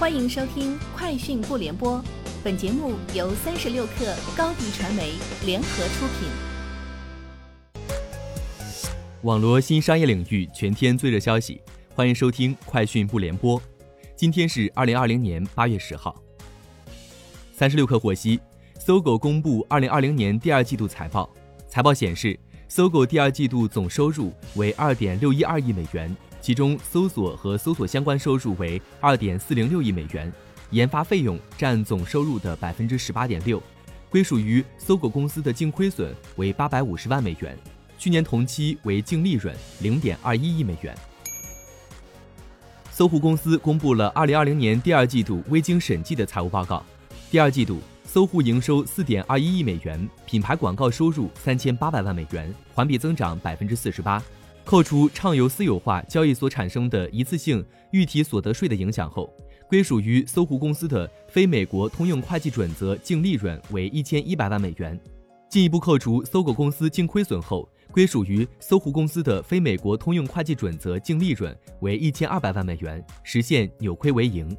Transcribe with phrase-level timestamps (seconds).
[0.00, 1.98] 欢迎收听《快讯不联播》，
[2.42, 5.12] 本节目由三十六克高低传媒
[5.44, 6.30] 联合出品。
[9.24, 11.60] 网罗新商业领域全天最热消息，
[11.94, 13.60] 欢迎收听《快讯不联播》。
[14.16, 16.16] 今天是二零二零年八月十号。
[17.52, 18.40] 三十六克获悉，
[18.78, 21.28] 搜狗公布二零二零年第二季度财报，
[21.68, 26.16] 财报显示，搜狗第二季度总收入为二点六一二亿美元。
[26.40, 30.32] 其中，搜索和搜索相关收入为二点四零六亿美元，
[30.70, 33.62] 研发费用占总收入的百分之十八点六，
[34.08, 37.56] 归属于搜狗公司的净亏损为八百五十万美元，
[37.98, 40.96] 去年同期为净利润零点二一亿美元。
[42.90, 46.84] 搜狐公司公布了二零二零年第二季度未经审计的财务报告，
[47.30, 54.22] 第二季度搜狐营收四点二一亿美元，品牌广告收入三千八百万美元，环比增长百分之四十八。
[54.70, 59.28] 扣除畅游私有化交易所产生的一次性预提所得税的影响后，
[59.68, 64.96] 归属于搜狐公司的非美国通用会计准则净利润为一千一百万美元。
[65.48, 74.56] 进一步扣除搜狗公司净亏损后，归属于搜狐公司的非美国通用会计准则净利润为一千二百万美元，实现扭亏为盈。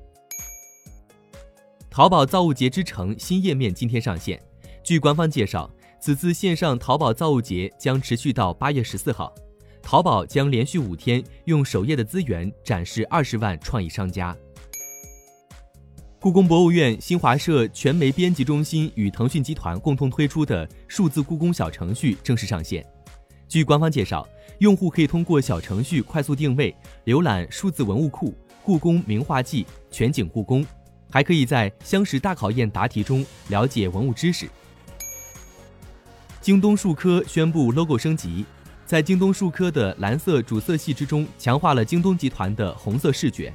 [1.89, 4.37] 淘宝造物节之城新页面今天上线，
[4.83, 9.33] 据官方介绍，此次线上淘宝造物节将持续到八月十四号。
[9.81, 14.35] 淘宝将连续五天用首页的资源展示二十万创意商家。
[16.19, 22.85] 故宫博物院新华社全媒编辑中心与腾讯集团共同推出的数字故宫小程序正式上线。
[23.47, 24.25] 据官方介绍，
[24.59, 26.73] 用户可以通过小程序快速定位、
[27.05, 30.65] 浏览数字文物库、故宫名画记、全景故宫，
[31.09, 34.47] 还可以在相识大考验答题中了解文物知识。
[36.39, 38.45] 京东数科宣布 logo 升级。
[38.91, 43.53] 在京东数科的蓝色主色系之中，强化了京东集团的红色视觉。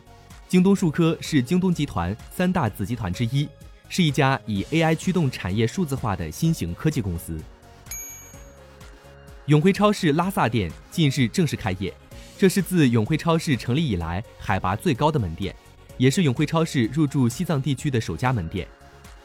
[0.48, 3.46] 京东数科是京东集团三大子集团之一，
[3.90, 7.38] 是一家以 AI 驱动产业数字化的新型科技公司。
[9.44, 11.92] 永辉超市拉萨店近日正式开业，
[12.38, 15.54] 这是自永辉超市成立以来海拔最高的门店，
[15.98, 18.66] 也是永辉超市入驻西藏地区的首家门店。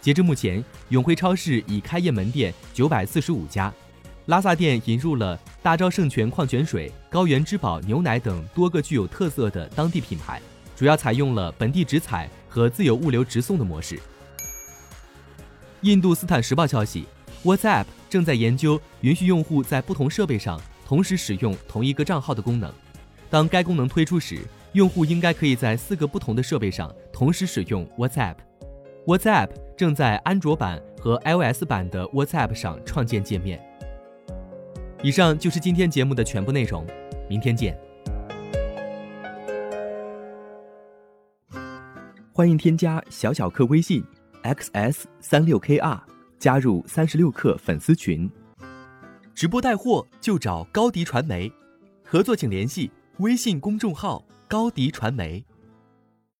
[0.02, 3.74] 截至目前，永辉超市已开业门店九百四十五家。
[4.28, 10.42] 拉萨店引入了大昭圣泉矿泉水、高原之宝牛奶等多个具有特色的当地品牌，
[10.76, 14.00] 主要采用了本地直采和自有物流直送的模式。
[15.82, 17.06] 印度斯坦时报消息
[17.44, 22.74] ，WhatsApp 正在研究允许用户在不同设备上同时使用同一个账号的功能。
[23.30, 24.40] 当该功能推出时，
[24.72, 28.38] 用户应该可以在四个不同的设备上同时使用 WhatsApp。
[29.06, 33.64] WhatsApp 正在安卓版和 iOS 版的 WhatsApp 上创建界面。
[35.04, 36.86] 以上就是今天节目的全部内容，
[37.28, 37.76] 明天见。
[42.32, 44.04] 欢迎添加小小客微信
[44.44, 46.00] xs 三六 kr，
[46.38, 48.30] 加入三十六课粉丝群。
[49.34, 51.52] 直播带货就找高迪传媒，
[52.06, 55.44] 合作请联系微信公众号高迪传媒。